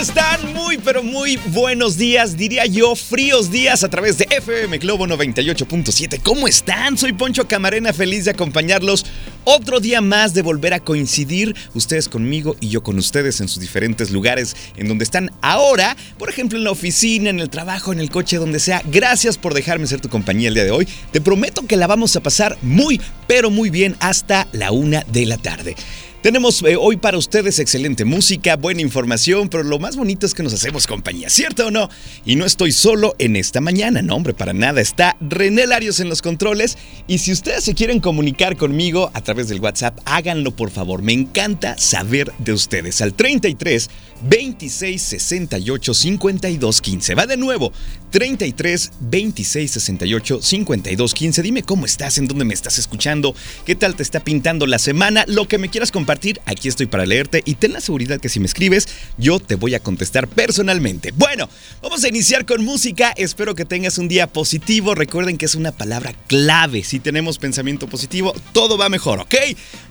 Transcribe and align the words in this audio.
¿cómo 0.00 0.12
están? 0.12 0.54
Muy, 0.54 0.78
pero 0.78 1.02
muy 1.02 1.36
buenos 1.48 1.98
días, 1.98 2.34
diría 2.34 2.64
yo, 2.64 2.96
fríos 2.96 3.50
días 3.50 3.84
a 3.84 3.90
través 3.90 4.16
de 4.16 4.26
FM 4.30 4.78
Globo 4.78 5.06
98.7. 5.06 6.22
¿Cómo 6.22 6.48
están? 6.48 6.96
Soy 6.96 7.12
Poncho 7.12 7.46
Camarena, 7.46 7.92
feliz 7.92 8.24
de 8.24 8.30
acompañarlos 8.30 9.04
otro 9.44 9.78
día 9.78 10.00
más 10.00 10.32
de 10.32 10.40
volver 10.40 10.72
a 10.72 10.80
coincidir, 10.80 11.54
ustedes 11.74 12.08
conmigo 12.08 12.56
y 12.60 12.70
yo 12.70 12.82
con 12.82 12.96
ustedes 12.96 13.42
en 13.42 13.48
sus 13.48 13.60
diferentes 13.60 14.10
lugares 14.10 14.56
en 14.76 14.88
donde 14.88 15.04
están 15.04 15.32
ahora, 15.42 15.94
por 16.18 16.30
ejemplo 16.30 16.56
en 16.56 16.64
la 16.64 16.70
oficina, 16.70 17.28
en 17.28 17.38
el 17.38 17.50
trabajo, 17.50 17.92
en 17.92 18.00
el 18.00 18.10
coche, 18.10 18.38
donde 18.38 18.58
sea. 18.58 18.80
Gracias 18.86 19.36
por 19.36 19.52
dejarme 19.52 19.86
ser 19.86 20.00
tu 20.00 20.08
compañía 20.08 20.48
el 20.48 20.54
día 20.54 20.64
de 20.64 20.70
hoy. 20.70 20.88
Te 21.10 21.20
prometo 21.20 21.66
que 21.66 21.76
la 21.76 21.86
vamos 21.86 22.16
a 22.16 22.20
pasar 22.20 22.56
muy, 22.62 23.00
pero 23.26 23.50
muy 23.50 23.68
bien 23.68 23.96
hasta 24.00 24.48
la 24.52 24.72
una 24.72 25.04
de 25.12 25.26
la 25.26 25.36
tarde. 25.36 25.76
Tenemos 26.22 26.62
eh, 26.64 26.76
hoy 26.76 26.98
para 26.98 27.16
ustedes 27.16 27.58
excelente 27.60 28.04
música, 28.04 28.56
buena 28.56 28.82
información, 28.82 29.48
pero 29.48 29.62
lo 29.62 29.78
más 29.78 29.96
bonito 29.96 30.26
es 30.26 30.34
que 30.34 30.42
nos 30.42 30.52
hacemos 30.52 30.86
compañía, 30.86 31.30
¿cierto 31.30 31.68
o 31.68 31.70
no? 31.70 31.88
Y 32.26 32.36
no 32.36 32.44
estoy 32.44 32.72
solo 32.72 33.14
en 33.18 33.36
esta 33.36 33.62
mañana, 33.62 34.02
no 34.02 34.16
hombre, 34.16 34.34
para 34.34 34.52
nada. 34.52 34.82
Está 34.82 35.16
René 35.20 35.66
Larios 35.66 35.98
en 35.98 36.10
los 36.10 36.20
controles 36.20 36.76
y 37.06 37.18
si 37.18 37.32
ustedes 37.32 37.64
se 37.64 37.72
quieren 37.72 38.00
comunicar 38.00 38.58
conmigo 38.58 39.10
a 39.14 39.22
través 39.22 39.48
del 39.48 39.60
WhatsApp, 39.60 39.98
háganlo 40.04 40.50
por 40.50 40.70
favor. 40.70 41.00
Me 41.00 41.14
encanta 41.14 41.78
saber 41.78 42.30
de 42.36 42.52
ustedes. 42.52 43.00
Al 43.00 43.14
33 43.14 43.88
26 44.22 45.00
68 45.00 45.94
52 45.94 46.80
15. 46.80 47.14
Va 47.14 47.26
de 47.26 47.36
nuevo. 47.36 47.72
33 48.10 48.92
26 49.00 49.70
68 49.70 50.42
52 50.42 51.14
15. 51.14 51.42
Dime 51.42 51.62
cómo 51.62 51.86
estás, 51.86 52.18
en 52.18 52.26
dónde 52.26 52.44
me 52.44 52.54
estás 52.54 52.78
escuchando, 52.78 53.34
qué 53.64 53.74
tal 53.74 53.94
te 53.94 54.02
está 54.02 54.20
pintando 54.20 54.66
la 54.66 54.78
semana, 54.78 55.24
lo 55.26 55.48
que 55.48 55.58
me 55.58 55.68
quieras 55.68 55.92
compartir, 55.92 56.40
aquí 56.44 56.68
estoy 56.68 56.86
para 56.86 57.06
leerte 57.06 57.42
y 57.44 57.54
ten 57.54 57.72
la 57.72 57.80
seguridad 57.80 58.20
que 58.20 58.28
si 58.28 58.40
me 58.40 58.46
escribes, 58.46 58.88
yo 59.16 59.38
te 59.38 59.54
voy 59.54 59.74
a 59.74 59.80
contestar 59.80 60.28
personalmente. 60.28 61.12
Bueno, 61.12 61.48
vamos 61.82 62.04
a 62.04 62.08
iniciar 62.08 62.46
con 62.46 62.64
música. 62.64 63.12
Espero 63.16 63.54
que 63.54 63.64
tengas 63.64 63.98
un 63.98 64.08
día 64.08 64.26
positivo. 64.26 64.94
Recuerden 64.94 65.38
que 65.38 65.46
es 65.46 65.54
una 65.54 65.72
palabra 65.72 66.14
clave. 66.26 66.82
Si 66.82 67.00
tenemos 67.00 67.38
pensamiento 67.38 67.88
positivo, 67.88 68.34
todo 68.52 68.76
va 68.76 68.88
mejor, 68.88 69.20
¿ok? 69.20 69.34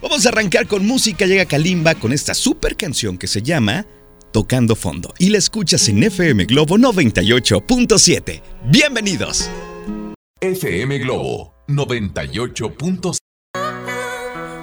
Vamos 0.01 0.25
a 0.25 0.29
arrancar 0.29 0.67
con 0.67 0.85
música. 0.85 1.25
Llega 1.25 1.45
Kalimba 1.45 1.95
con 1.95 2.13
esta 2.13 2.33
super 2.33 2.75
canción 2.75 3.17
que 3.17 3.27
se 3.27 3.41
llama 3.41 3.85
Tocando 4.31 4.75
Fondo 4.75 5.13
y 5.19 5.29
la 5.29 5.37
escuchas 5.37 5.87
en 5.89 6.03
FM 6.03 6.45
Globo 6.45 6.77
98.7. 6.77 8.41
Bienvenidos. 8.65 9.49
FM 10.41 10.99
Globo 10.99 11.53
98.7. 11.67 13.18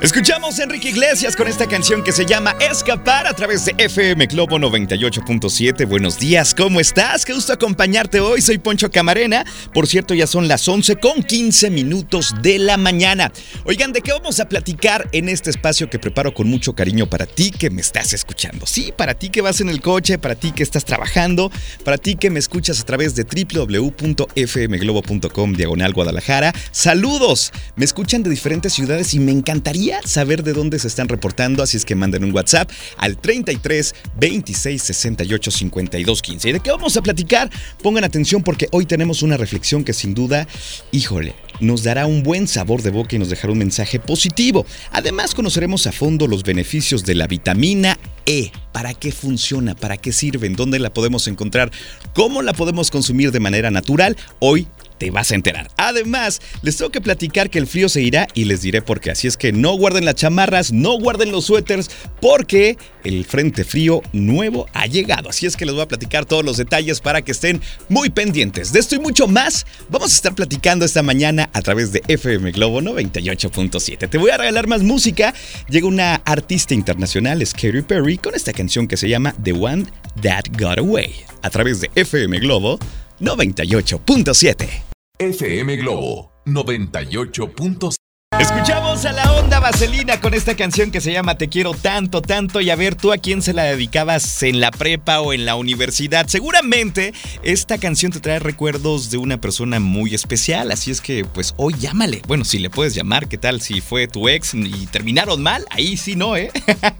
Escuchamos 0.02 0.58
a 0.58 0.64
Enrique 0.64 0.90
Iglesias 0.90 1.34
con 1.34 1.48
esta 1.48 1.66
canción 1.66 2.04
que 2.04 2.12
se 2.12 2.26
llama 2.26 2.54
Escapar 2.60 3.26
a 3.26 3.32
través 3.32 3.64
de 3.64 3.74
FM 3.78 4.26
Globo 4.26 4.58
98.7. 4.58 5.88
Buenos 5.88 6.18
días, 6.18 6.54
¿cómo 6.54 6.80
estás? 6.80 7.24
Qué 7.24 7.32
gusto 7.32 7.54
acompañarte 7.54 8.20
hoy. 8.20 8.42
Soy 8.42 8.58
Poncho 8.58 8.90
Camarena. 8.90 9.46
Por 9.72 9.86
cierto, 9.86 10.12
ya 10.12 10.26
son 10.26 10.48
las 10.48 10.68
11 10.68 10.96
con 10.96 11.22
15 11.22 11.70
minutos 11.70 12.34
de 12.42 12.58
la 12.58 12.76
mañana. 12.76 13.32
Oigan, 13.64 13.94
¿de 13.94 14.02
qué 14.02 14.12
vamos 14.12 14.38
a 14.38 14.50
platicar 14.50 15.08
en 15.12 15.30
este 15.30 15.48
espacio 15.48 15.88
que 15.88 15.98
preparo 15.98 16.34
con 16.34 16.46
mucho 16.46 16.74
cariño 16.74 17.08
para 17.08 17.24
ti 17.24 17.50
que 17.50 17.70
me 17.70 17.80
estás 17.80 18.12
escuchando? 18.12 18.66
Sí, 18.66 18.92
para 18.94 19.14
ti 19.14 19.30
que 19.30 19.40
vas 19.40 19.62
en 19.62 19.70
el 19.70 19.80
coche, 19.80 20.18
para 20.18 20.34
ti 20.34 20.52
que 20.52 20.62
estás 20.62 20.84
trabajando, 20.84 21.50
para 21.84 21.96
ti 21.96 22.16
que 22.16 22.28
me 22.28 22.38
escuchas 22.38 22.80
a 22.80 22.84
través 22.84 23.14
de 23.14 23.24
www.fmglobo.com 23.24 25.52
diagonal 25.54 25.94
Guadalajara. 25.94 26.52
Saludos. 26.70 27.50
Me 27.76 27.86
escuchan 27.86 28.22
de 28.22 28.28
diferentes 28.28 28.74
ciudades 28.74 29.14
y 29.14 29.20
me 29.20 29.32
encantaría 29.32 29.85
saber 30.04 30.42
de 30.42 30.52
dónde 30.52 30.78
se 30.78 30.88
están 30.88 31.08
reportando, 31.08 31.62
así 31.62 31.76
es 31.76 31.84
que 31.84 31.94
manden 31.94 32.24
un 32.24 32.32
WhatsApp 32.32 32.70
al 32.97 33.16
33 33.16 33.94
26 34.19 34.82
68 34.82 35.50
52 35.50 36.22
15. 36.22 36.48
¿Y 36.48 36.52
de 36.52 36.60
qué 36.60 36.70
vamos 36.70 36.97
a 36.97 37.02
platicar? 37.02 37.50
Pongan 37.82 38.04
atención 38.04 38.42
porque 38.42 38.69
hoy 38.72 38.86
tenemos 38.86 39.22
una 39.22 39.36
reflexión 39.36 39.84
que 39.84 39.92
sin 39.92 40.14
duda, 40.14 40.46
híjole, 40.92 41.34
nos 41.60 41.82
dará 41.82 42.06
un 42.06 42.22
buen 42.22 42.48
sabor 42.48 42.82
de 42.82 42.91
boca 42.91 43.16
y 43.16 43.19
nos 43.19 43.30
dejará 43.30 43.52
un 43.52 43.58
mensaje 43.58 43.98
positivo. 43.98 44.66
Además, 44.92 45.34
conoceremos 45.34 45.86
a 45.86 45.92
fondo 45.92 46.26
los 46.26 46.42
beneficios 46.42 47.04
de 47.04 47.14
la 47.14 47.26
vitamina 47.26 47.98
E. 48.26 48.50
¿Para 48.72 48.92
qué 48.92 49.12
funciona? 49.12 49.75
¿Para 49.75 49.96
qué 49.96 50.12
sirve? 50.12 50.48
¿Dónde 50.50 50.78
la 50.78 50.92
podemos 50.92 51.28
encontrar? 51.28 51.70
¿Cómo 52.14 52.42
la 52.42 52.52
podemos 52.52 52.91
consumir 52.91 53.32
de 53.32 53.41
manera 53.41 53.70
natural? 53.70 54.16
Hoy 54.38 54.66
te 54.98 55.10
vas 55.10 55.30
a 55.30 55.34
enterar. 55.34 55.70
Además, 55.76 56.40
les 56.62 56.76
tengo 56.76 56.90
que 56.90 57.00
platicar 57.00 57.50
que 57.50 57.58
el 57.58 57.66
frío 57.66 57.88
se 57.88 58.02
irá 58.02 58.26
y 58.34 58.44
les 58.44 58.62
diré 58.62 58.82
por 58.82 59.00
qué. 59.00 59.10
Así 59.10 59.26
es 59.26 59.36
que 59.36 59.52
no 59.52 59.74
guarden 59.76 60.04
las 60.04 60.14
chamarras, 60.14 60.72
no 60.72 60.98
guarden 60.98 61.32
los 61.32 61.46
suéteres, 61.46 61.90
porque 62.20 62.76
el 63.04 63.24
frente 63.24 63.64
frío 63.64 64.02
nuevo 64.12 64.66
ha 64.72 64.86
llegado. 64.86 65.28
Así 65.28 65.46
es 65.46 65.56
que 65.56 65.66
les 65.66 65.74
voy 65.74 65.82
a 65.82 65.88
platicar 65.88 66.24
todos 66.24 66.44
los 66.44 66.56
detalles 66.56 67.00
para 67.00 67.22
que 67.22 67.32
estén 67.32 67.60
muy 67.88 68.10
pendientes. 68.10 68.72
De 68.72 68.80
esto 68.80 68.94
y 68.94 68.98
mucho 68.98 69.26
más, 69.26 69.66
vamos 69.88 70.12
a 70.12 70.14
estar 70.14 70.34
platicando 70.34 70.84
esta 70.84 71.02
mañana 71.02 71.50
a 71.52 71.62
través 71.62 71.92
de 71.92 72.02
FM 72.08 72.52
Globo 72.52 72.80
98.7. 72.80 74.08
Te 74.08 74.18
voy 74.18 74.30
a 74.30 74.36
regalar 74.36 74.66
más 74.66 74.82
música. 74.82 75.34
Llega 75.68 75.86
una 75.86 76.16
artista 76.24 76.74
internacional, 76.74 77.44
Scary 77.46 77.82
Perry, 77.82 78.18
con 78.18 78.34
esta 78.34 78.52
canción 78.52 78.86
que 78.88 78.96
se 78.96 79.08
llama 79.08 79.34
The 79.42 79.52
One 79.52 79.86
That 80.22 80.44
Got 80.58 80.78
Away, 80.78 81.14
a 81.42 81.50
través 81.50 81.80
de 81.80 81.90
FM 81.94 82.38
Globo 82.40 82.78
98.7. 83.20 84.85
FM 85.19 85.77
Globo 85.81 86.31
98.7. 86.44 87.95
Escuchamos 88.38 89.06
a 89.06 89.12
la 89.12 89.32
onda 89.32 89.60
vaselina 89.60 90.20
con 90.20 90.34
esta 90.34 90.54
canción 90.54 90.91
que 90.91 91.00
se 91.00 91.10
llama 91.10 91.38
Te 91.38 91.48
quiero 91.48 91.72
tanto, 91.72 92.20
tanto 92.20 92.60
y 92.60 92.69
a 92.69 92.76
ver 92.76 92.94
tú 92.94 93.10
a 93.10 93.16
quién 93.16 93.41
se 93.41 93.54
la 93.54 93.64
dedicabas 93.64 94.42
en 94.42 94.60
la 94.60 94.70
prepa 94.70 95.20
o 95.20 95.32
en 95.32 95.47
la 95.47 95.54
universidad. 95.54 96.26
Seguramente 96.26 97.14
esta 97.42 97.78
canción 97.78 98.12
te 98.12 98.20
trae 98.20 98.38
recuerdos 98.38 99.10
de 99.10 99.16
una 99.16 99.41
persona 99.41 99.80
muy 99.80 100.14
especial, 100.14 100.70
así 100.70 100.91
es 100.91 101.00
que 101.00 101.25
pues 101.25 101.54
hoy 101.56 101.76
llámale. 101.78 102.20
Bueno, 102.28 102.44
si 102.44 102.58
le 102.58 102.69
puedes 102.69 102.94
llamar, 102.94 103.26
¿qué 103.26 103.38
tal 103.38 103.62
si 103.62 103.80
fue 103.80 104.06
tu 104.06 104.28
ex 104.28 104.52
y 104.52 104.86
terminaron 104.88 105.42
mal? 105.42 105.64
Ahí 105.70 105.96
sí 105.96 106.14
no, 106.14 106.36
¿eh? 106.36 106.50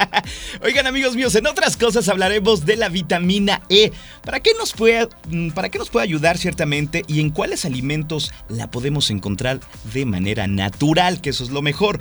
Oigan 0.63 0.87
amigos 0.87 1.17
míos, 1.17 1.35
en 1.35 1.47
otras 1.47 1.77
cosas 1.77 2.09
hablaremos 2.09 2.65
de 2.65 2.77
la 2.77 2.89
vitamina 2.89 3.61
E. 3.69 3.93
¿Para 4.25 4.41
qué 4.41 4.53
nos 4.59 4.73
puede, 4.73 5.07
para 5.55 5.69
qué 5.69 5.79
nos 5.79 5.91
puede 5.91 6.05
ayudar 6.05 6.39
ciertamente 6.39 7.03
y 7.07 7.21
en 7.21 7.29
cuáles 7.29 7.67
alimentos 7.67 8.33
la 8.49 8.71
podemos 8.71 9.11
encontrar 9.11 9.61
de 9.93 10.07
manera 10.07 10.47
natural? 10.47 11.21
Que 11.27 11.31
eso 11.31 11.43
es 11.43 11.51
lo 11.51 11.61
mejor. 11.61 11.99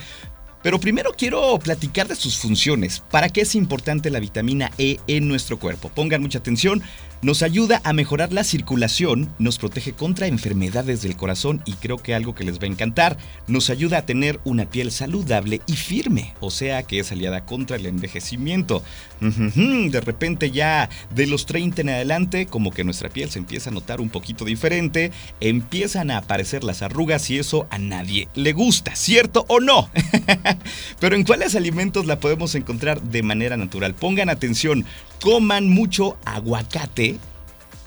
Pero 0.65 0.79
primero 0.79 1.11
quiero 1.15 1.59
platicar 1.59 2.07
de 2.07 2.15
sus 2.15 2.39
funciones. 2.39 2.99
¿Para 3.11 3.29
qué 3.29 3.41
es 3.41 3.53
importante 3.53 4.09
la 4.09 4.19
vitamina 4.19 4.71
E 4.79 4.97
en 5.05 5.27
nuestro 5.27 5.59
cuerpo? 5.59 5.89
Pongan 5.89 6.23
mucha 6.23 6.39
atención. 6.39 6.81
Nos 7.21 7.43
ayuda 7.43 7.81
a 7.83 7.93
mejorar 7.93 8.33
la 8.33 8.43
circulación, 8.43 9.33
nos 9.39 9.57
protege 9.57 9.93
contra 9.93 10.27
enfermedades 10.27 11.01
del 11.01 11.15
corazón 11.15 11.61
y 11.65 11.73
creo 11.73 11.97
que 11.97 12.13
algo 12.13 12.35
que 12.35 12.43
les 12.43 12.59
va 12.59 12.63
a 12.63 12.67
encantar, 12.67 13.17
nos 13.47 13.69
ayuda 13.69 13.99
a 13.99 14.05
tener 14.05 14.39
una 14.43 14.69
piel 14.69 14.91
saludable 14.91 15.61
y 15.65 15.73
firme, 15.73 16.35
o 16.39 16.51
sea 16.51 16.83
que 16.83 16.99
es 16.99 17.11
aliada 17.11 17.45
contra 17.45 17.77
el 17.77 17.85
envejecimiento. 17.85 18.83
De 19.21 20.01
repente 20.01 20.51
ya 20.51 20.89
de 21.15 21.25
los 21.25 21.45
30 21.47 21.81
en 21.81 21.89
adelante, 21.89 22.45
como 22.45 22.71
que 22.71 22.83
nuestra 22.83 23.09
piel 23.09 23.31
se 23.31 23.39
empieza 23.39 23.71
a 23.71 23.73
notar 23.73 24.01
un 24.01 24.09
poquito 24.09 24.45
diferente, 24.45 25.11
empiezan 25.39 26.11
a 26.11 26.17
aparecer 26.17 26.63
las 26.63 26.83
arrugas 26.83 27.29
y 27.31 27.39
eso 27.39 27.65
a 27.71 27.79
nadie 27.79 28.27
le 28.35 28.53
gusta, 28.53 28.95
¿cierto 28.95 29.45
o 29.47 29.59
no? 29.59 29.89
Pero 30.99 31.15
¿en 31.15 31.23
cuáles 31.23 31.55
alimentos 31.55 32.05
la 32.05 32.19
podemos 32.19 32.55
encontrar 32.55 33.01
de 33.01 33.23
manera 33.23 33.57
natural? 33.57 33.93
Pongan 33.93 34.29
atención, 34.29 34.85
coman 35.21 35.69
mucho 35.69 36.17
aguacate, 36.25 37.17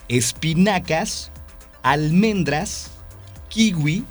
espinacas, 0.08 1.30
almendras, 1.82 2.90
kiwi, 3.48 4.04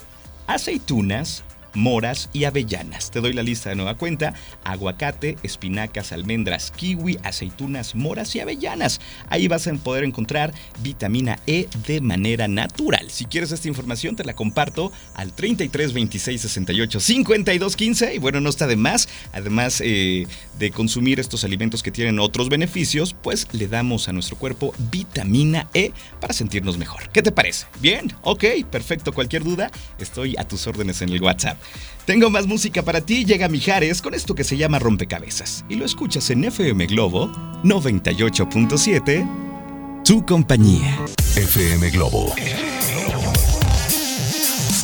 aceitunas, 0.47 1.43
moras 1.77 2.29
y 2.33 2.43
avellanas. 2.43 3.11
Te 3.11 3.21
doy 3.21 3.33
la 3.33 3.43
lista 3.43 3.69
de 3.69 3.75
nueva 3.75 3.95
cuenta. 3.95 4.33
Aguacate, 4.63 5.37
espinacas, 5.43 6.11
almendras, 6.11 6.71
kiwi, 6.71 7.17
aceitunas, 7.23 7.95
moras 7.95 8.35
y 8.35 8.41
avellanas. 8.41 8.99
Ahí 9.29 9.47
vas 9.47 9.67
a 9.67 9.73
poder 9.75 10.03
encontrar 10.03 10.53
vitamina 10.81 11.39
E 11.47 11.67
de 11.87 12.01
manera 12.01 12.47
natural. 12.47 13.09
Si 13.09 13.25
quieres 13.25 13.51
esta 13.51 13.67
información, 13.67 14.15
te 14.15 14.23
la 14.23 14.33
comparto 14.33 14.91
al 15.13 15.33
33 15.33 15.93
26 15.93 16.41
68 16.41 16.99
52 16.99 17.75
15. 17.75 18.15
Y 18.15 18.17
bueno, 18.17 18.41
no 18.41 18.49
está 18.49 18.67
de 18.67 18.75
más. 18.75 19.07
Además 19.31 19.81
eh, 19.83 20.27
de 20.57 20.71
consumir 20.71 21.19
estos 21.19 21.43
alimentos 21.43 21.83
que 21.83 21.91
tienen 21.91 22.19
otros 22.19 22.49
beneficios, 22.49 23.15
pues 23.21 23.47
le 23.51 23.67
damos 23.67 24.09
a 24.09 24.13
nuestro 24.13 24.37
cuerpo 24.37 24.73
vitamina 24.91 25.67
E 25.73 25.91
para 26.19 26.33
sentirnos 26.33 26.77
mejor. 26.77 27.09
¿Qué 27.09 27.21
te 27.21 27.31
parece? 27.31 27.67
¿Bien? 27.79 28.11
Ok, 28.23 28.45
perfecto. 28.71 29.13
Cualquier 29.13 29.43
duda, 29.43 29.71
estoy 29.99 30.35
a 30.37 30.47
tus 30.47 30.65
órdenes 30.67 31.01
en 31.01 31.09
el 31.09 31.21
WhatsApp. 31.21 31.57
Tengo 32.05 32.29
más 32.29 32.47
música 32.47 32.83
para 32.83 33.01
ti, 33.01 33.25
llega 33.25 33.49
Mijares 33.49 34.01
con 34.01 34.13
esto 34.13 34.33
que 34.33 34.45
se 34.45 34.55
llama 34.55 34.79
Rompecabezas 34.79 35.65
y 35.67 35.75
lo 35.75 35.83
escuchas 35.85 36.29
en 36.29 36.45
FM 36.45 36.85
Globo 36.87 37.29
98.7, 37.63 40.03
tu 40.05 40.25
compañía. 40.25 40.97
FM 41.35 41.89
Globo 41.89 42.33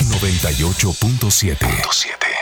98.7. 0.09 2.32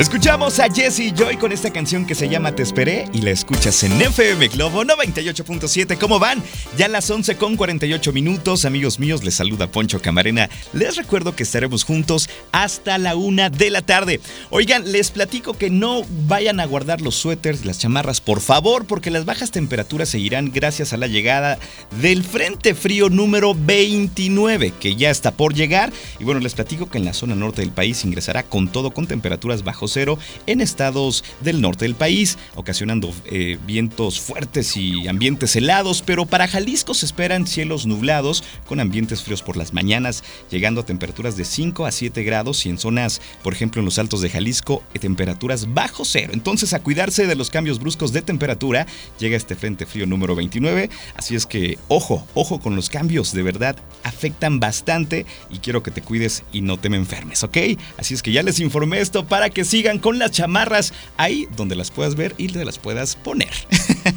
Escuchamos 0.00 0.58
a 0.60 0.72
Jesse 0.72 1.00
y 1.00 1.12
Joy 1.12 1.36
con 1.36 1.52
esta 1.52 1.70
canción 1.70 2.06
que 2.06 2.14
se 2.14 2.26
llama 2.26 2.54
Te 2.54 2.62
Esperé 2.62 3.06
y 3.12 3.20
la 3.20 3.32
escuchas 3.32 3.82
en 3.82 4.00
FM 4.00 4.48
Globo 4.48 4.82
98.7. 4.82 5.98
¿Cómo 5.98 6.18
van? 6.18 6.42
Ya 6.78 6.88
las 6.88 7.10
11 7.10 7.36
con 7.36 7.54
48 7.54 8.10
minutos. 8.14 8.64
Amigos 8.64 8.98
míos, 8.98 9.22
les 9.22 9.34
saluda 9.34 9.66
Poncho 9.66 10.00
Camarena. 10.00 10.48
Les 10.72 10.96
recuerdo 10.96 11.36
que 11.36 11.42
estaremos 11.42 11.84
juntos 11.84 12.30
hasta 12.50 12.96
la 12.96 13.14
una 13.14 13.50
de 13.50 13.68
la 13.68 13.82
tarde. 13.82 14.22
Oigan, 14.48 14.90
les 14.90 15.10
platico 15.10 15.52
que 15.52 15.68
no 15.68 16.00
vayan 16.26 16.60
a 16.60 16.64
guardar 16.64 17.02
los 17.02 17.16
suéteres, 17.16 17.66
las 17.66 17.78
chamarras, 17.78 18.22
por 18.22 18.40
favor, 18.40 18.86
porque 18.86 19.10
las 19.10 19.26
bajas 19.26 19.50
temperaturas 19.50 20.08
seguirán 20.08 20.50
gracias 20.50 20.94
a 20.94 20.96
la 20.96 21.08
llegada 21.08 21.58
del 22.00 22.24
Frente 22.24 22.74
Frío 22.74 23.10
número 23.10 23.54
29, 23.54 24.72
que 24.80 24.96
ya 24.96 25.10
está 25.10 25.32
por 25.32 25.52
llegar. 25.52 25.92
Y 26.18 26.24
bueno, 26.24 26.40
les 26.40 26.54
platico 26.54 26.88
que 26.88 26.96
en 26.96 27.04
la 27.04 27.12
zona 27.12 27.34
norte 27.34 27.60
del 27.60 27.70
país 27.70 28.02
ingresará 28.06 28.44
con 28.44 28.72
todo 28.72 28.92
con 28.92 29.06
temperaturas 29.06 29.62
bajos 29.62 29.89
0 29.90 30.18
en 30.46 30.60
estados 30.60 31.24
del 31.40 31.60
norte 31.60 31.84
del 31.84 31.94
país, 31.94 32.38
ocasionando 32.54 33.12
eh, 33.26 33.58
vientos 33.66 34.20
fuertes 34.20 34.76
y 34.76 35.08
ambientes 35.08 35.56
helados, 35.56 36.02
pero 36.02 36.26
para 36.26 36.48
Jalisco 36.48 36.94
se 36.94 37.06
esperan 37.06 37.46
cielos 37.46 37.86
nublados 37.86 38.44
con 38.66 38.80
ambientes 38.80 39.22
fríos 39.22 39.42
por 39.42 39.56
las 39.56 39.72
mañanas, 39.72 40.24
llegando 40.50 40.80
a 40.80 40.86
temperaturas 40.86 41.36
de 41.36 41.44
5 41.44 41.86
a 41.86 41.92
7 41.92 42.22
grados 42.22 42.66
y 42.66 42.70
en 42.70 42.78
zonas, 42.78 43.20
por 43.42 43.52
ejemplo 43.52 43.80
en 43.80 43.84
los 43.84 43.98
altos 43.98 44.20
de 44.20 44.30
Jalisco, 44.30 44.82
eh, 44.94 44.98
temperaturas 44.98 45.72
bajo 45.74 46.04
cero. 46.04 46.30
Entonces 46.34 46.72
a 46.72 46.80
cuidarse 46.80 47.26
de 47.26 47.34
los 47.34 47.50
cambios 47.50 47.78
bruscos 47.78 48.12
de 48.12 48.22
temperatura, 48.22 48.86
llega 49.18 49.36
este 49.36 49.54
frente 49.54 49.86
frío 49.86 50.06
número 50.06 50.34
29, 50.34 50.90
así 51.16 51.34
es 51.34 51.46
que 51.46 51.78
ojo, 51.88 52.26
ojo 52.34 52.60
con 52.60 52.76
los 52.76 52.88
cambios, 52.88 53.32
de 53.32 53.42
verdad 53.42 53.76
afectan 54.02 54.60
bastante 54.60 55.26
y 55.50 55.58
quiero 55.58 55.82
que 55.82 55.90
te 55.90 56.02
cuides 56.02 56.44
y 56.52 56.62
no 56.62 56.78
te 56.78 56.88
me 56.88 56.96
enfermes, 56.96 57.42
¿ok? 57.44 57.56
Así 57.96 58.14
es 58.14 58.22
que 58.22 58.32
ya 58.32 58.42
les 58.42 58.60
informé 58.60 59.00
esto 59.00 59.26
para 59.26 59.50
que 59.50 59.64
sí 59.64 59.79
sigan 59.80 59.98
con 59.98 60.18
las 60.18 60.32
chamarras 60.32 60.92
ahí 61.16 61.48
donde 61.56 61.74
las 61.74 61.90
puedas 61.90 62.14
ver 62.14 62.34
y 62.36 62.48
te 62.48 62.62
las 62.66 62.78
puedas 62.78 63.16
poner. 63.16 63.48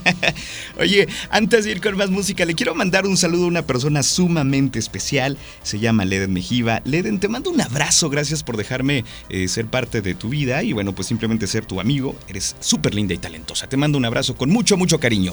Oye, 0.77 1.07
antes 1.29 1.63
de 1.63 1.71
ir 1.71 1.79
con 1.79 1.95
más 1.95 2.09
música, 2.09 2.43
le 2.43 2.53
quiero 2.53 2.75
mandar 2.75 3.07
un 3.07 3.15
saludo 3.15 3.45
a 3.45 3.47
una 3.47 3.61
persona 3.65 4.03
sumamente 4.03 4.77
especial. 4.77 5.37
Se 5.63 5.79
llama 5.79 6.03
Leden 6.03 6.33
Mejiva. 6.33 6.81
Leden, 6.83 7.21
te 7.21 7.29
mando 7.29 7.49
un 7.49 7.61
abrazo. 7.61 8.09
Gracias 8.09 8.43
por 8.43 8.57
dejarme 8.57 9.05
eh, 9.29 9.47
ser 9.47 9.67
parte 9.67 10.01
de 10.01 10.15
tu 10.15 10.27
vida 10.27 10.63
y 10.63 10.73
bueno, 10.73 10.93
pues 10.93 11.07
simplemente 11.07 11.47
ser 11.47 11.65
tu 11.65 11.79
amigo. 11.79 12.13
Eres 12.27 12.57
súper 12.59 12.93
linda 12.93 13.13
y 13.13 13.17
talentosa. 13.17 13.67
Te 13.67 13.77
mando 13.77 13.97
un 13.97 14.03
abrazo 14.03 14.35
con 14.35 14.49
mucho, 14.49 14.75
mucho 14.75 14.99
cariño. 14.99 15.31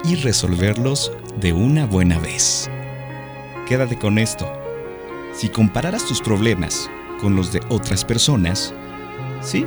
y 0.05 0.17
resolverlos 0.17 1.11
de 1.41 1.55
una 1.55 1.87
buena 1.87 2.19
vez. 2.19 2.69
Quédate 3.67 3.99
con 3.99 4.19
esto. 4.19 4.53
Si 5.33 5.49
compararas 5.49 6.05
tus 6.05 6.21
problemas 6.21 6.91
con 7.21 7.37
los 7.37 7.53
de 7.53 7.61
otras 7.69 8.05
personas, 8.05 8.75
sí, 9.41 9.67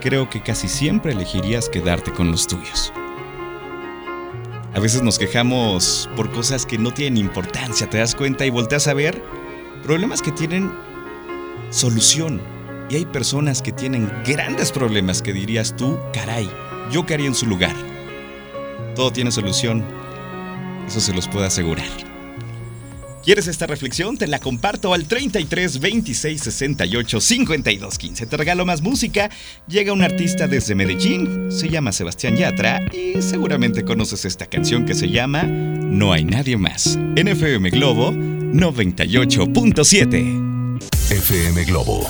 creo 0.00 0.28
que 0.28 0.42
casi 0.42 0.68
siempre 0.68 1.12
elegirías 1.12 1.68
quedarte 1.68 2.12
con 2.12 2.30
los 2.30 2.46
tuyos. 2.46 2.92
A 4.74 4.80
veces 4.80 5.02
nos 5.02 5.18
quejamos 5.18 6.08
por 6.16 6.30
cosas 6.30 6.64
que 6.64 6.78
no 6.78 6.92
tienen 6.92 7.18
importancia, 7.18 7.88
te 7.90 7.98
das 7.98 8.14
cuenta 8.14 8.46
y 8.46 8.50
volteas 8.50 8.88
a 8.88 8.94
ver 8.94 9.22
problemas 9.82 10.22
que 10.22 10.32
tienen 10.32 10.72
solución. 11.70 12.40
Y 12.88 12.96
hay 12.96 13.06
personas 13.06 13.62
que 13.62 13.72
tienen 13.72 14.10
grandes 14.24 14.72
problemas 14.72 15.22
que 15.22 15.32
dirías 15.32 15.76
tú, 15.76 15.98
caray, 16.12 16.50
yo 16.90 17.06
qué 17.06 17.14
en 17.14 17.34
su 17.34 17.46
lugar. 17.46 17.74
Todo 18.94 19.12
tiene 19.12 19.30
solución, 19.30 19.84
eso 20.86 21.00
se 21.00 21.14
los 21.14 21.28
puedo 21.28 21.46
asegurar. 21.46 22.11
¿Quieres 23.24 23.46
esta 23.46 23.68
reflexión? 23.68 24.16
Te 24.16 24.26
la 24.26 24.40
comparto 24.40 24.94
al 24.94 25.06
33 25.06 25.78
26 25.78 26.42
68 26.42 27.20
52 27.20 27.98
15. 27.98 28.26
Te 28.26 28.36
regalo 28.36 28.66
más 28.66 28.82
música. 28.82 29.30
Llega 29.68 29.92
un 29.92 30.02
artista 30.02 30.48
desde 30.48 30.74
Medellín, 30.74 31.52
se 31.52 31.68
llama 31.68 31.92
Sebastián 31.92 32.34
Yatra 32.36 32.80
y 32.92 33.22
seguramente 33.22 33.84
conoces 33.84 34.24
esta 34.24 34.46
canción 34.46 34.84
que 34.84 34.94
se 34.94 35.08
llama 35.08 35.44
No 35.44 36.12
hay 36.12 36.24
nadie 36.24 36.56
más. 36.56 36.98
En 37.14 37.28
FM 37.28 37.70
Globo 37.70 38.10
98.7. 38.12 40.80
FM 41.10 41.64
Globo 41.64 42.08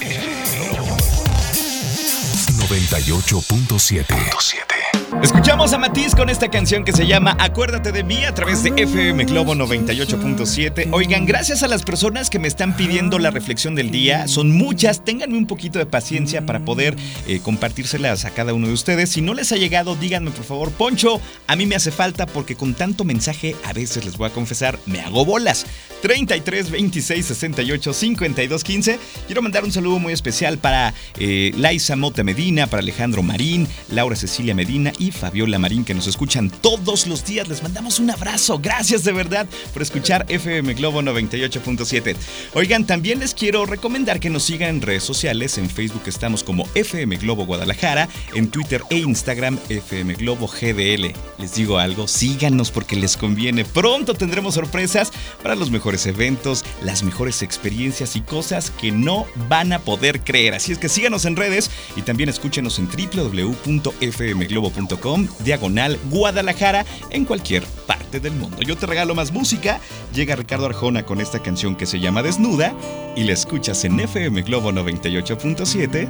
98.7. 2.68 5.01
Escuchamos 5.22 5.72
a 5.72 5.78
Matiz 5.78 6.16
con 6.16 6.30
esta 6.30 6.50
canción 6.50 6.84
que 6.84 6.92
se 6.92 7.06
llama 7.06 7.36
Acuérdate 7.38 7.92
de 7.92 8.02
mí 8.02 8.24
a 8.24 8.34
través 8.34 8.64
de 8.64 8.70
FM 8.70 9.24
Globo 9.26 9.54
98.7. 9.54 10.88
Oigan, 10.90 11.26
gracias 11.26 11.62
a 11.62 11.68
las 11.68 11.84
personas 11.84 12.28
que 12.28 12.40
me 12.40 12.48
están 12.48 12.76
pidiendo 12.76 13.20
la 13.20 13.30
reflexión 13.30 13.76
del 13.76 13.92
día, 13.92 14.26
son 14.26 14.50
muchas, 14.50 15.04
ténganme 15.04 15.38
un 15.38 15.46
poquito 15.46 15.78
de 15.78 15.86
paciencia 15.86 16.44
para 16.44 16.64
poder 16.64 16.96
eh, 17.28 17.38
compartírselas 17.38 18.24
a 18.24 18.30
cada 18.30 18.52
uno 18.52 18.66
de 18.66 18.72
ustedes. 18.72 19.10
Si 19.10 19.20
no 19.20 19.32
les 19.32 19.52
ha 19.52 19.56
llegado, 19.56 19.94
díganme 19.94 20.32
por 20.32 20.44
favor, 20.44 20.72
Poncho, 20.72 21.20
a 21.46 21.54
mí 21.54 21.66
me 21.66 21.76
hace 21.76 21.92
falta 21.92 22.26
porque 22.26 22.56
con 22.56 22.74
tanto 22.74 23.04
mensaje 23.04 23.54
a 23.64 23.72
veces 23.72 24.04
les 24.04 24.16
voy 24.16 24.28
a 24.28 24.32
confesar, 24.32 24.76
me 24.86 25.02
hago 25.02 25.24
bolas. 25.24 25.66
33 26.02 26.72
26 26.72 27.24
68 27.24 27.92
52 27.92 28.64
15. 28.64 28.98
Quiero 29.26 29.40
mandar 29.40 29.62
un 29.62 29.70
saludo 29.70 30.00
muy 30.00 30.12
especial 30.12 30.58
para 30.58 30.92
eh, 31.16 31.52
Laisa 31.56 31.94
Mota 31.94 32.24
Medina, 32.24 32.66
para 32.66 32.82
Alejandro 32.82 33.22
Marín, 33.22 33.68
Laura 33.88 34.16
Cecilia 34.16 34.52
Medina 34.52 34.92
y 34.98 35.11
Fabiola 35.12 35.58
Marín, 35.58 35.84
que 35.84 35.94
nos 35.94 36.06
escuchan 36.06 36.50
todos 36.50 37.06
los 37.06 37.24
días. 37.24 37.48
Les 37.48 37.62
mandamos 37.62 38.00
un 38.00 38.10
abrazo. 38.10 38.58
Gracias 38.58 39.04
de 39.04 39.12
verdad 39.12 39.46
por 39.72 39.82
escuchar 39.82 40.24
FM 40.28 40.74
Globo 40.74 41.02
98.7. 41.02 42.16
Oigan, 42.54 42.86
también 42.86 43.20
les 43.20 43.34
quiero 43.34 43.66
recomendar 43.66 44.18
que 44.18 44.30
nos 44.30 44.44
sigan 44.44 44.70
en 44.70 44.82
redes 44.82 45.04
sociales. 45.04 45.58
En 45.58 45.68
Facebook 45.68 46.02
estamos 46.06 46.42
como 46.42 46.66
FM 46.74 47.16
Globo 47.16 47.44
Guadalajara, 47.44 48.08
en 48.34 48.48
Twitter 48.48 48.82
e 48.90 48.98
Instagram 48.98 49.58
FM 49.68 50.14
Globo 50.14 50.48
GDL. 50.48 51.12
Les 51.38 51.54
digo 51.54 51.78
algo, 51.78 52.08
síganos 52.08 52.70
porque 52.70 52.96
les 52.96 53.16
conviene. 53.16 53.64
Pronto 53.64 54.14
tendremos 54.14 54.54
sorpresas 54.54 55.12
para 55.42 55.54
los 55.54 55.70
mejores 55.70 56.06
eventos, 56.06 56.64
las 56.82 57.02
mejores 57.02 57.42
experiencias 57.42 58.16
y 58.16 58.22
cosas 58.22 58.70
que 58.70 58.92
no 58.92 59.26
van 59.48 59.72
a 59.72 59.80
poder 59.80 60.20
creer. 60.20 60.54
Así 60.54 60.72
es 60.72 60.78
que 60.78 60.88
síganos 60.88 61.26
en 61.26 61.36
redes 61.36 61.70
y 61.96 62.02
también 62.02 62.28
escúchenos 62.28 62.78
en 62.78 62.88
www.fmglobo.com 62.88 65.01
diagonal 65.40 65.98
Guadalajara 66.10 66.84
en 67.10 67.24
cualquier 67.24 67.64
parte 67.86 68.20
del 68.20 68.34
mundo. 68.34 68.58
Yo 68.62 68.76
te 68.76 68.86
regalo 68.86 69.14
más 69.14 69.32
música. 69.32 69.80
Llega 70.14 70.36
Ricardo 70.36 70.66
Arjona 70.66 71.04
con 71.04 71.20
esta 71.20 71.40
canción 71.40 71.76
que 71.76 71.86
se 71.86 72.00
llama 72.00 72.22
Desnuda 72.22 72.74
y 73.16 73.24
la 73.24 73.32
escuchas 73.32 73.84
en 73.84 73.98
FM 74.00 74.42
Globo 74.42 74.72
98.7. 74.72 76.08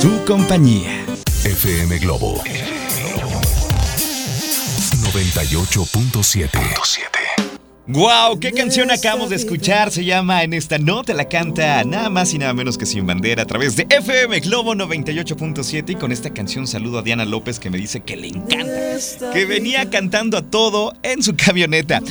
Tu 0.00 0.24
compañía. 0.24 1.04
FM 1.44 1.98
Globo 1.98 2.42
98.7. 5.12 7.17
¡Wow! 7.90 8.38
¿Qué 8.38 8.52
canción 8.52 8.90
acabamos 8.90 9.30
de 9.30 9.36
escuchar? 9.36 9.90
Se 9.90 10.04
llama 10.04 10.42
En 10.42 10.52
esta 10.52 10.76
nota 10.76 11.14
la 11.14 11.26
canta 11.26 11.82
nada 11.84 12.10
más 12.10 12.34
y 12.34 12.38
nada 12.38 12.52
menos 12.52 12.76
que 12.76 12.84
Sin 12.84 13.06
Bandera 13.06 13.44
a 13.44 13.46
través 13.46 13.76
de 13.76 13.86
FM 13.88 14.40
Globo 14.40 14.74
98.7 14.74 15.92
y 15.92 15.94
con 15.94 16.12
esta 16.12 16.28
canción 16.34 16.66
saludo 16.66 16.98
a 16.98 17.02
Diana 17.02 17.24
López 17.24 17.58
que 17.58 17.70
me 17.70 17.78
dice 17.78 18.00
que 18.00 18.18
le 18.18 18.28
encanta, 18.28 19.32
que 19.32 19.46
venía 19.46 19.88
cantando 19.88 20.36
a 20.36 20.42
todo 20.42 20.92
en 21.02 21.22
su 21.22 21.34
camioneta. 21.34 22.02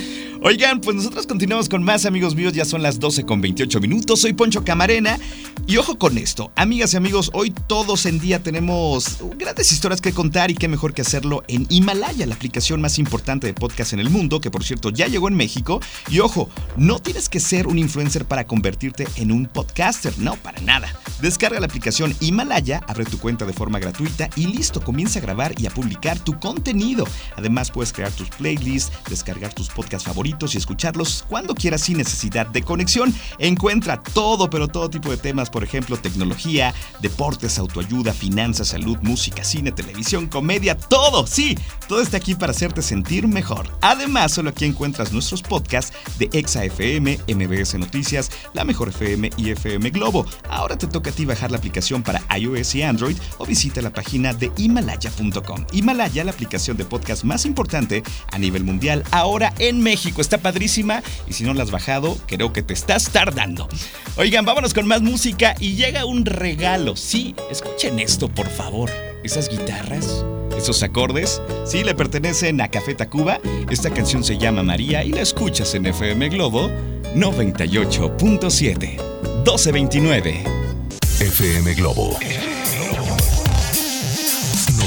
Oigan, 0.44 0.82
pues 0.82 0.96
nosotros 0.96 1.26
continuamos 1.26 1.68
con 1.68 1.84
más 1.84 2.06
amigos 2.06 2.36
míos, 2.36 2.54
ya 2.54 2.64
son 2.64 2.84
las 2.84 3.00
12 3.00 3.26
con 3.26 3.42
28 3.42 3.80
minutos, 3.80 4.22
soy 4.22 4.34
Poncho 4.34 4.64
Camarena 4.64 5.18
y 5.66 5.78
ojo 5.78 5.98
con 5.98 6.18
esto, 6.18 6.52
amigas 6.56 6.94
y 6.94 6.98
amigos, 6.98 7.32
hoy 7.34 7.52
todos 7.66 8.06
en 8.06 8.20
día 8.20 8.44
tenemos 8.44 9.18
grandes 9.38 9.72
historias 9.72 10.00
que 10.00 10.14
contar 10.14 10.52
y 10.52 10.56
qué 10.56 10.68
mejor 10.68 10.94
que 10.94 11.02
hacerlo 11.02 11.44
en 11.48 11.66
Himalaya, 11.70 12.28
la 12.28 12.36
aplicación 12.36 12.80
más 12.82 13.00
importante 13.00 13.48
de 13.48 13.56
podcast 13.56 13.94
en 13.94 14.00
el 14.00 14.12
mundo, 14.12 14.40
que 14.40 14.52
por 14.52 14.64
cierto 14.64 14.92
ya 14.92 15.08
llegó 15.08 15.28
en 15.28 15.36
México. 15.36 15.82
Y 16.10 16.20
ojo, 16.20 16.50
no 16.78 17.00
tienes 17.00 17.30
que 17.30 17.40
ser 17.40 17.68
un 17.68 17.80
influencer 17.80 18.26
para 18.26 18.46
convertirte 18.46 19.08
en 19.16 19.32
un 19.32 19.48
podcaster, 19.48 20.18
no, 20.20 20.36
para 20.38 20.62
nada. 20.62 20.88
Descarga 21.22 21.60
la 21.60 21.66
aplicación 21.66 22.16
Himalaya, 22.20 22.82
abre 22.88 23.06
tu 23.06 23.18
cuenta 23.18 23.46
de 23.46 23.54
forma 23.54 23.80
gratuita 23.80 24.30
y 24.36 24.48
listo, 24.48 24.82
comienza 24.82 25.20
a 25.20 25.24
grabar 25.24 25.60
y 25.60 25.66
a 25.66 25.72
publicar 25.72 26.20
tu 26.20 26.40
contenido. 26.40 27.06
Además 27.36 27.72
puedes 27.72 27.92
crear 27.92 28.12
tus 28.12 28.30
playlists, 28.30 28.92
descargar 29.10 29.54
tus 29.54 29.70
podcasts 29.70 30.08
favoritos 30.08 30.28
y 30.38 30.58
escucharlos 30.58 31.26
cuando 31.28 31.56
quieras 31.56 31.82
sin 31.82 31.98
necesidad 31.98 32.46
de 32.48 32.62
conexión. 32.62 33.14
Encuentra 33.40 34.02
todo, 34.02 34.50
pero 34.50 34.68
todo 34.68 34.90
tipo 34.90 35.10
de 35.10 35.18
temas, 35.18 35.50
por 35.50 35.64
ejemplo, 35.64 35.98
tecnología, 35.98 36.74
deportes, 37.02 37.58
autoayuda, 37.58 38.14
finanzas, 38.14 38.70
salud, 38.70 38.98
música, 39.02 39.44
cine, 39.44 39.72
televisión, 39.72 40.28
comedia, 40.28 40.78
todo, 40.78 41.26
sí, 41.26 41.58
todo 41.88 42.02
está 42.02 42.18
aquí 42.18 42.36
para 42.36 42.52
hacerte 42.52 42.82
sentir 42.82 43.28
mejor. 43.28 43.70
Además, 43.82 44.34
solo 44.34 44.52
aquí 44.52 44.66
encuentras 44.66 45.12
nuestros 45.12 45.42
podcasts 45.42 45.94
de 46.20 46.30
Exa 46.32 46.64
FM, 46.64 47.20
MBS 47.28 47.76
Noticias, 47.80 48.30
La 48.54 48.64
Mejor 48.64 48.90
FM 48.90 49.32
y 49.38 49.50
FM 49.50 49.90
Globo. 49.90 50.26
Ahora 50.50 50.78
te 50.78 50.88
toca 50.88 51.10
a 51.10 51.14
ti 51.14 51.26
bajar 51.26 51.52
la 51.52 51.58
aplicación 51.58 52.04
para 52.04 52.22
iOS 52.38 52.76
y 52.76 52.84
Android 52.84 53.18
o 53.40 53.46
visita 53.46 53.82
la 53.82 53.90
página 53.90 54.34
de 54.34 54.52
himalaya.com. 54.58 55.66
Himalaya, 55.72 56.24
la 56.24 56.32
aplicación 56.32 56.78
de 56.78 56.86
podcast 56.86 57.24
más 57.24 57.46
importante 57.46 58.04
a 58.32 58.38
nivel 58.38 58.64
mundial, 58.64 59.04
ahora 59.12 59.54
en 59.60 59.82
México 59.82 60.17
está 60.22 60.40
padrísima 60.40 61.04
y 61.28 61.34
si 61.34 61.44
no 61.44 61.54
la 61.54 61.64
has 61.64 61.72
bajado, 61.72 62.18
creo 62.28 62.54
que 62.54 62.62
te 62.62 62.74
estás 62.74 63.10
tardando. 63.10 63.68
Oigan, 64.16 64.46
vámonos 64.46 64.74
con 64.74 64.88
más 64.88 65.02
música 65.02 65.56
y 65.60 65.76
llega 65.76 66.06
un 66.06 66.26
regalo. 66.26 66.96
Sí, 66.96 67.36
escuchen 67.52 68.00
esto, 68.00 68.30
por 68.30 68.50
favor. 68.50 68.90
Esas 69.24 69.50
guitarras, 69.50 70.24
esos 70.58 70.82
acordes, 70.84 71.42
sí 71.66 71.84
le 71.84 71.96
pertenecen 71.96 72.62
a 72.62 72.70
Café 72.70 72.96
Tacuba. 72.96 73.42
Esta 73.70 73.90
canción 73.90 74.24
se 74.24 74.38
llama 74.38 74.64
María 74.64 75.04
y 75.04 75.12
la 75.12 75.20
escuchas 75.22 75.76
en 75.76 75.88
FM 75.88 76.30
Globo 76.30 76.70
98.7 77.16 78.98
1229. 79.44 80.44
FM 81.20 81.74
Globo 81.74 82.18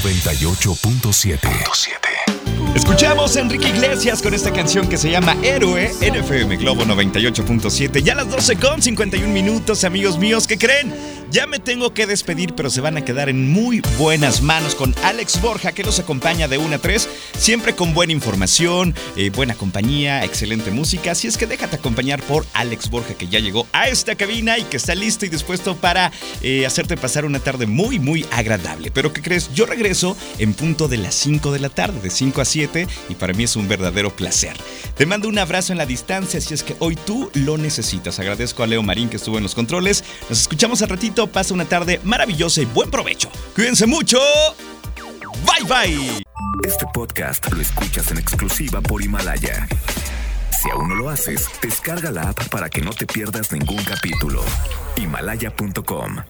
98.7. 0.01 2.00
Escuchamos 2.75 3.35
a 3.35 3.41
Enrique 3.41 3.67
Iglesias 3.69 4.21
con 4.21 4.33
esta 4.33 4.51
canción 4.53 4.87
que 4.87 4.97
se 4.97 5.11
llama 5.11 5.35
Héroe 5.43 5.91
en 5.99 6.15
FM 6.15 6.55
Globo 6.57 6.83
98.7. 6.83 8.01
Ya 8.01 8.15
las 8.15 8.29
12 8.29 8.55
con 8.57 8.81
51 8.81 9.27
minutos, 9.27 9.83
amigos 9.83 10.17
míos, 10.17 10.47
¿qué 10.47 10.57
creen? 10.57 10.93
Ya 11.31 11.47
me 11.47 11.59
tengo 11.59 11.93
que 11.93 12.07
despedir, 12.07 12.55
pero 12.55 12.69
se 12.69 12.81
van 12.81 12.97
a 12.97 13.05
quedar 13.05 13.29
en 13.29 13.49
muy 13.49 13.81
buenas 13.97 14.41
manos 14.41 14.75
con 14.75 14.93
Alex 15.01 15.39
Borja, 15.39 15.71
que 15.71 15.81
los 15.81 15.97
acompaña 15.97 16.49
de 16.49 16.57
1 16.57 16.75
a 16.75 16.77
3, 16.77 17.07
siempre 17.37 17.73
con 17.73 17.93
buena 17.93 18.11
información, 18.11 18.93
eh, 19.15 19.29
buena 19.29 19.55
compañía, 19.55 20.25
excelente 20.25 20.71
música. 20.71 21.11
Así 21.11 21.29
es 21.29 21.37
que 21.37 21.47
déjate 21.47 21.77
acompañar 21.77 22.21
por 22.21 22.45
Alex 22.51 22.89
Borja, 22.89 23.13
que 23.13 23.29
ya 23.29 23.39
llegó 23.39 23.65
a 23.71 23.87
esta 23.87 24.15
cabina 24.15 24.57
y 24.57 24.63
que 24.63 24.75
está 24.75 24.93
listo 24.93 25.25
y 25.25 25.29
dispuesto 25.29 25.77
para 25.77 26.11
eh, 26.41 26.65
hacerte 26.65 26.97
pasar 26.97 27.23
una 27.23 27.39
tarde 27.39 27.65
muy, 27.65 27.97
muy 27.97 28.25
agradable. 28.31 28.91
Pero 28.91 29.13
¿qué 29.13 29.21
crees? 29.21 29.53
Yo 29.53 29.65
regreso 29.65 30.17
en 30.37 30.53
punto 30.53 30.89
de 30.89 30.97
las 30.97 31.15
5 31.15 31.53
de 31.53 31.59
la 31.59 31.69
tarde, 31.69 32.01
de 32.01 32.09
5 32.09 32.41
a 32.41 32.45
7, 32.45 32.87
y 33.07 33.15
para 33.15 33.31
mí 33.31 33.45
es 33.45 33.55
un 33.55 33.69
verdadero 33.69 34.13
placer. 34.13 34.57
Te 34.97 35.05
mando 35.05 35.29
un 35.29 35.39
abrazo 35.39 35.71
en 35.71 35.77
la 35.77 35.85
distancia, 35.85 36.41
si 36.41 36.53
es 36.53 36.63
que 36.63 36.75
hoy 36.79 36.97
tú 36.97 37.31
lo 37.35 37.57
necesitas. 37.57 38.19
Agradezco 38.19 38.63
a 38.63 38.67
Leo 38.67 38.83
Marín 38.83 39.07
que 39.07 39.15
estuvo 39.15 39.37
en 39.37 39.43
los 39.43 39.55
controles. 39.55 40.03
Nos 40.29 40.41
escuchamos 40.41 40.81
al 40.81 40.89
ratito 40.89 41.20
pasa 41.27 41.53
una 41.53 41.65
tarde 41.65 41.99
maravillosa 42.03 42.61
y 42.61 42.65
buen 42.65 42.89
provecho. 42.89 43.29
Cuídense 43.55 43.85
mucho. 43.85 44.19
Bye 45.45 45.67
bye. 45.67 46.23
Este 46.63 46.85
podcast 46.93 47.51
lo 47.51 47.61
escuchas 47.61 48.11
en 48.11 48.17
exclusiva 48.19 48.81
por 48.81 49.01
Himalaya. 49.01 49.67
Si 50.61 50.69
aún 50.69 50.89
no 50.89 50.95
lo 50.95 51.09
haces, 51.09 51.47
descarga 51.61 52.11
la 52.11 52.29
app 52.29 52.49
para 52.49 52.69
que 52.69 52.81
no 52.81 52.91
te 52.91 53.07
pierdas 53.07 53.51
ningún 53.51 53.83
capítulo. 53.83 54.43
Himalaya.com 54.95 56.17